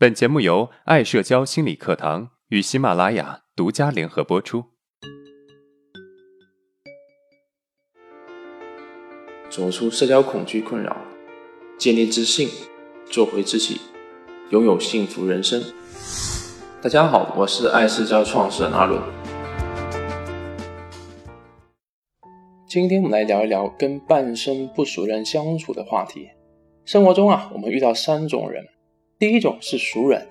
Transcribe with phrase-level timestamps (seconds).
[0.00, 4.66] 本节目由爱社交心理课堂与喜马拉雅独家联合播出。
[9.50, 10.96] 走出社交恐惧困扰，
[11.76, 12.48] 建立自信，
[13.10, 13.80] 做回自己，
[14.50, 15.60] 拥有幸福人生。
[16.80, 19.02] 大家好，我是爱社交创始人阿伦。
[22.68, 26.28] 今天我们来聊一聊跟半生不熟人相处的话题。
[26.84, 28.64] 生活中啊，我们遇到三种人。
[29.18, 30.28] 第一种是熟人，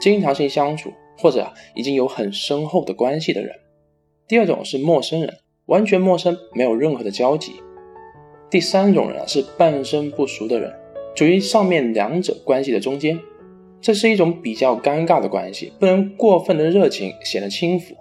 [0.00, 3.50] 经常性相处或者已经有很深厚的关系的人；
[4.26, 5.34] 第二种是陌生人，
[5.66, 7.52] 完全陌生，没有任何的交集；
[8.50, 10.72] 第三种人是半生不熟的人，
[11.14, 13.20] 处于上面两者关系的中间。
[13.82, 17.94] 这是一种比较尴尬的关系，不能过分的热情显得轻浮，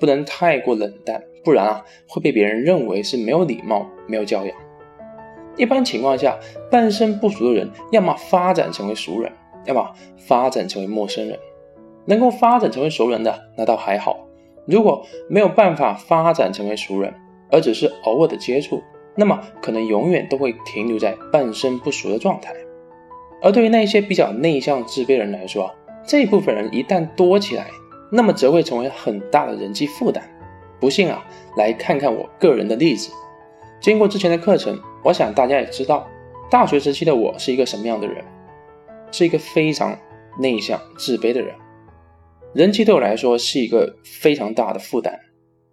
[0.00, 4.56] 不能太过冷淡，不然啊会被别人认为是没有礼貌、没有教养。
[5.56, 6.36] 一般情况下，
[6.68, 9.30] 半生不熟的人，要么发展成为熟人。
[9.64, 11.38] 要么发展成为陌生人，
[12.06, 14.16] 能够发展成为熟人的那倒还好；
[14.66, 17.12] 如果没有办法发展成为熟人，
[17.50, 18.82] 而只是偶尔的接触，
[19.14, 22.54] 那么可能永远都会停留在半生不熟的状态。
[23.40, 25.70] 而对于那些比较内向、自卑的人来说，
[26.04, 27.66] 这部分人一旦多起来，
[28.10, 30.22] 那么则会成为很大的人际负担。
[30.80, 31.24] 不信啊，
[31.56, 33.12] 来看看我个人的例子。
[33.80, 36.06] 经过之前的课程，我想大家也知道，
[36.50, 38.24] 大学时期的我是一个什么样的人。
[39.10, 39.98] 是一个非常
[40.40, 41.54] 内向、自卑的人，
[42.54, 45.18] 人际对我来说是一个非常大的负担。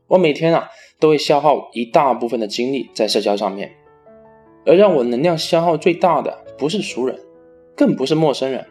[0.08, 0.69] 我每天啊
[1.00, 3.72] 都会消耗一大部分的精力在社交上面，
[4.66, 7.19] 而让我能量消耗最大的不是熟人，
[7.75, 8.66] 更不是陌生人，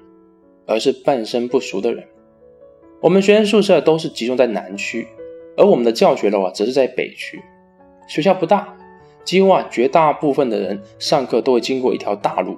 [0.66, 2.06] 而是半生不熟的人。
[3.00, 5.06] 我们学生宿舍都是集中在南区，
[5.56, 7.42] 而我们的教学楼啊则是在北区。
[8.06, 8.76] 学校不大，
[9.24, 12.56] 几乎啊绝大部分的人上课都会经过一条大路。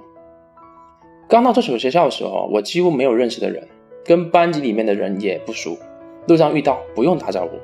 [1.29, 3.67] 刚到这所学校的时候，我几乎没有认识的人，
[4.05, 5.77] 跟班级里面的人也不熟，
[6.25, 7.57] 路上遇到不用打招呼，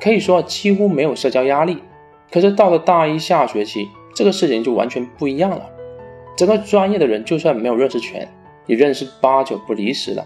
[0.00, 1.78] 可以说几乎没有社交压力。
[2.30, 5.68] 可是到了大一下学期，这个事情就完全不一样了。
[6.36, 8.28] 整个专业的人就算没有认识全，
[8.66, 10.24] 也认识八九不离十了。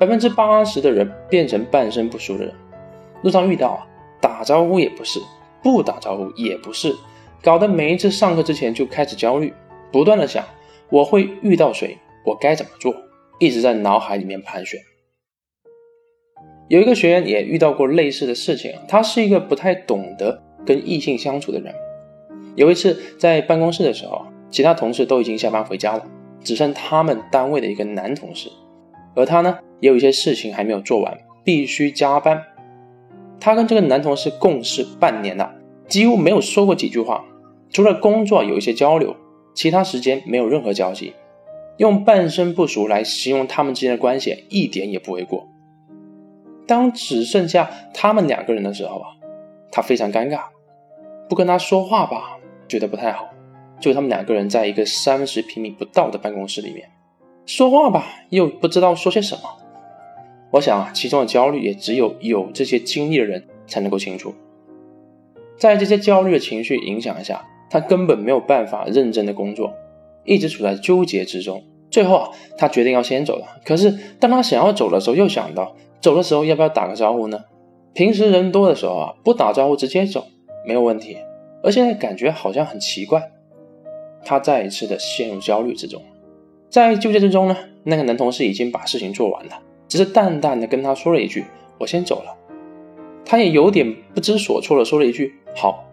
[0.00, 2.54] 百分之八十的人变成半生不熟的人，
[3.22, 3.86] 路上遇到啊，
[4.18, 5.20] 打招呼也不是，
[5.62, 6.94] 不打招呼也不是，
[7.42, 9.52] 搞得每一次上课之前就开始焦虑，
[9.92, 10.42] 不断的想。
[10.92, 11.96] 我会遇到谁？
[12.26, 12.94] 我该怎么做？
[13.38, 14.78] 一直在脑海里面盘旋。
[16.68, 21.74] 有一个学员也遇到过类似的事情，他是一个不太懂得跟异性相处的人。
[22.56, 26.06] 有一次在办公室的时候，其他同事都已经下班回家了，
[26.44, 28.50] 只剩他们单位的一个男同事，
[29.16, 32.42] 而他呢也有一些事情还没有做完，必须加班。
[33.40, 35.54] 他跟这个男同事共事半年了，
[35.88, 37.24] 几乎没有说过几句话，
[37.70, 39.16] 除了工作有一些交流。
[39.54, 41.12] 其他时间没有任何交集，
[41.76, 45.48] 用半生不熟来形容他们之间的关系一点也不为过。
[46.66, 49.08] 当只剩下他们两个人的时候啊，
[49.70, 50.44] 他非常尴尬，
[51.28, 53.28] 不跟他说话吧，觉得不太好。
[53.80, 56.88] 就他们两个人在一个三十平米不到的办公室里面
[57.44, 59.42] 说话吧，又不知道说些什么。
[60.52, 64.34] 我想啊，其中的焦虑也只有有这些经历的人才能够清楚。
[65.56, 67.44] 在这些焦虑的情绪影响下。
[67.72, 69.72] 他根本没有办法认真的工作，
[70.24, 71.64] 一直处在纠结之中。
[71.90, 72.28] 最后啊，
[72.58, 73.46] 他决定要先走了。
[73.64, 77.44] 可是当他想要走的时候，又想到走的时候要不要打个招呼呢？
[77.94, 80.26] 平时人多的时候啊，不打招呼直接走
[80.66, 81.16] 没有问题。
[81.62, 83.30] 而现在感觉好像很奇怪，
[84.22, 86.02] 他再一次的陷入焦虑之中。
[86.68, 91.46] 在纠结之中呢，那个男同事已经把事情做完了，只是淡淡的跟他说了一句
[91.80, 92.36] ：“我先走了。”
[93.24, 95.84] 他也有点不知所措的说了一句：“好。”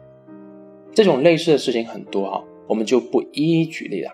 [0.93, 4.11] 这种类似的事情很多啊，我们就不一一举例了。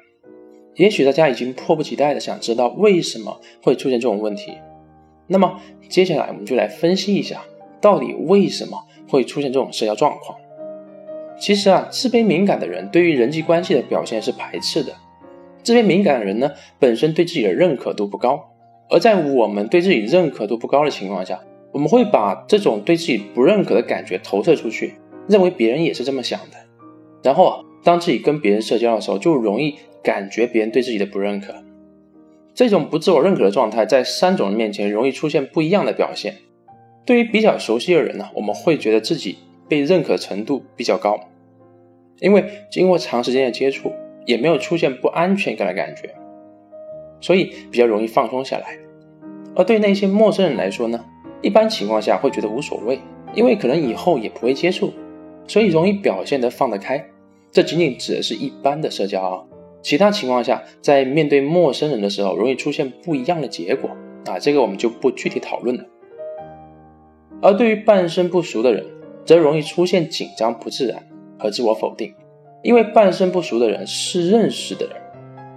[0.75, 4.53] 也许大家已经迫不及待的想知道为什么会出现这种问题，
[5.27, 7.43] 那么接下来我们就来分析一下，
[7.79, 10.37] 到底为什么会出现这种社交状况。
[11.39, 14.93] 其实啊，自卑敏感的人对于人际关系的表现是排斥的。
[15.63, 18.51] 自卑敏感的人呢，本身对自己的认可度不高，
[18.89, 21.41] 而在我们对自己认可度不高的情况下，
[21.71, 24.95] 我们会把这种对自己不认可的感觉投射出去，
[25.27, 26.57] 认为别人也是这么想的。
[27.25, 31.55] 然后啊，当自己跟别人社交的时候，就容易感觉别人对自己的不认可。
[32.53, 36.35] 这种不自我认可的状态，在三种人面前容易出现不一样的表现。
[37.03, 41.19] 对于比较熟悉的人呢，我们会觉得自己被认可程度比较高，
[42.19, 43.91] 因为经过长时间的接触，
[44.27, 46.13] 也没有出现不安全感的感觉，
[47.19, 48.77] 所以比较容易放松下来。
[49.55, 51.03] 而对那些陌生人来说呢，
[51.41, 52.99] 一般情况下会觉得无所谓，
[53.33, 54.93] 因为可能以后也不会接触，
[55.47, 57.03] 所以容易表现得放得开。
[57.55, 59.41] 这仅仅指的是一般的社交啊，
[59.81, 63.89] 其他情况下，在面对陌生人的时候，容易出现不一样的结果。
[64.25, 65.85] 啊，这个我们就不具体讨论了。
[67.41, 68.85] 而对于半生不熟的人，
[69.23, 71.01] 则容易出现紧张、不自然
[71.39, 72.13] 和自我否定，
[72.61, 74.97] 因为半生不熟的人是认识的人，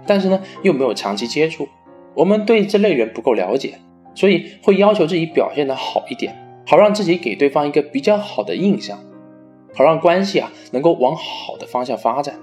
[0.07, 1.67] 但是呢又没有长期接触，
[2.15, 3.73] 我们对这类人不够了解，
[4.15, 6.33] 所以会要求自己表现的好一点，
[6.65, 8.97] 好让自己给对方一个比较好的印象，
[9.73, 12.39] 好让关系啊能够往好的方向发展。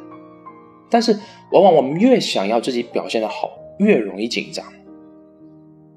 [0.89, 1.19] 但是
[1.51, 4.65] 往往我们越想要自己表现的好，越容易紧张。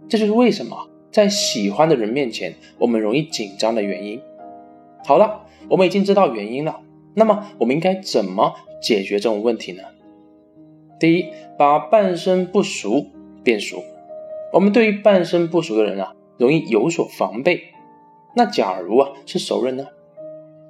[0.07, 4.19] 这就是为什么在喜欢的人面前我们容易紧张的原因。
[5.05, 6.81] 好了，我们已经知道原因了，
[7.13, 9.83] 那么我们应该怎么解决这种问题呢？
[10.99, 11.27] 第一，
[11.57, 13.05] 把半生不熟
[13.43, 13.83] 变熟。
[14.51, 17.61] 我们对于半生不熟的人啊，容易有所防备。
[18.35, 19.85] 那假如啊是熟人呢，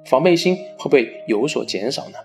[0.04, 2.18] 防备心会不会有所减少呢？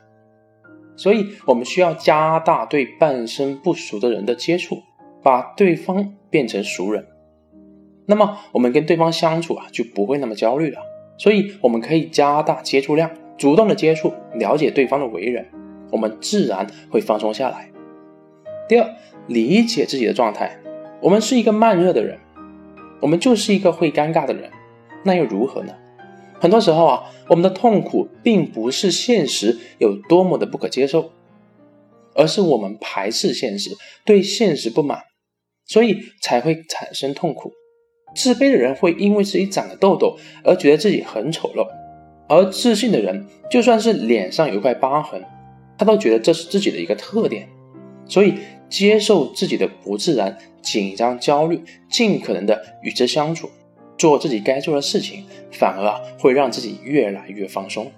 [0.97, 4.81] 所以，我们需要加大对半生不熟的人的接触，
[5.21, 7.05] 把对方变成熟人。
[8.05, 10.79] 那么，我们跟对方相处啊，就不会那么焦虑了。
[11.17, 15.45] 所以，我们可以加大接触量，主动的接触，了解对方的为人，
[15.91, 17.69] 我们自然会放松下来。
[18.69, 18.89] 第二，
[19.27, 20.57] 理解自己的状态。
[21.01, 22.17] 我们是一个慢热的人，
[23.01, 24.49] 我们就是一个会尴尬的人，
[25.03, 25.73] 那又如何呢？
[26.39, 31.11] 很多时候啊，我们的痛苦并不是现实有多么的不可接受，
[32.13, 33.71] 而是我们排斥现实，
[34.05, 34.99] 对现实不满，
[35.65, 37.51] 所以才会产生痛苦。
[38.15, 41.67] 自卑的人会因为自己长了痘痘而觉得自己很丑陋，
[42.29, 45.23] 而自信的人就算是脸上有一块疤痕，
[45.77, 47.49] 他都觉得这是自己的一个特点。
[48.07, 48.35] 所以，
[48.69, 51.59] 接受自己的不自然、紧张、焦虑，
[51.89, 53.49] 尽可能的与之相处，
[53.97, 57.91] 做自己该做的事情，反而会让自己越来越放松。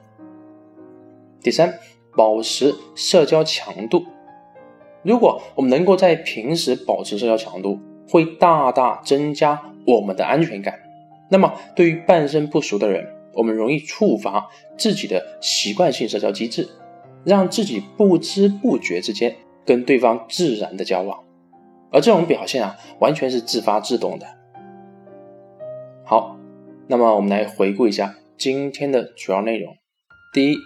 [1.41, 1.79] 第三，
[2.15, 4.05] 保持社交强度。
[5.03, 7.79] 如果我们能够在平时保持社交强度，
[8.09, 9.73] 会大大增加。
[9.88, 10.77] 我们的安全感。
[11.29, 16.67] 那么，对于半生不熟的人，我们容易触发自己的习惯性社交机制，
[17.23, 19.33] 让自己不知不觉之间
[19.65, 21.23] 跟对方自然的交往，
[21.89, 24.27] 而这种表现啊，完全是自发自动的。
[26.09, 26.38] 好，
[26.88, 29.75] 那么我们来回顾一下今天的主要内容。
[30.31, 30.57] 第一，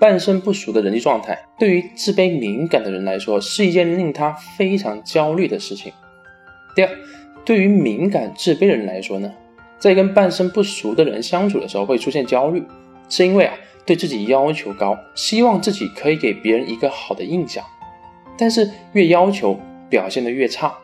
[0.00, 5.92] 半生不熟的人际状态，对于自卑敏感的人来说，是一件令他非常焦虑的事情。
[6.74, 6.88] 第二。
[7.44, 9.32] 对于敏感自卑的人来说呢，
[9.78, 12.62] 在跟半生不熟的人相处的时候会出现焦虑，
[13.08, 13.54] 是因为啊
[13.86, 17.64] 对自己要求高，希望自己可以给别人一个好的印象，
[18.36, 19.58] 但是越要求
[19.88, 20.74] 表现的越差。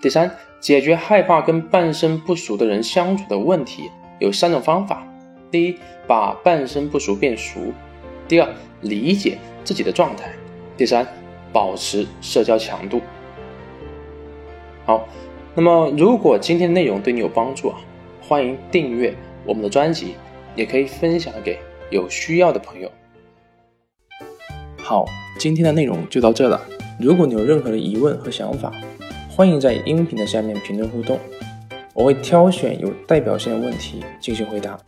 [0.00, 0.30] 第三，
[0.60, 5.06] 解决害怕跟半生不熟的人相处的问题有三种方法：
[5.50, 5.76] 第一，
[6.06, 7.72] 把半生不熟变熟；
[8.26, 8.48] 第二，
[8.80, 10.28] 理解自己的状态；
[10.76, 11.06] 第三，
[11.52, 13.00] 保持社交强度。
[14.84, 15.06] 好。
[15.52, 17.80] 那么，如果今天的内容对你有帮助啊，
[18.22, 19.12] 欢迎订阅
[19.44, 20.14] 我们的专辑，
[20.54, 21.58] 也可以分享给
[21.90, 22.88] 有需要的朋友。
[24.78, 25.04] 好，
[25.40, 26.62] 今天的内容就到这了。
[27.00, 28.72] 如果你有任何的疑问和想法，
[29.40, 31.18] 欢迎在音频的下面评论互动，
[31.94, 34.78] 我会挑选有代表性的问题进行回答。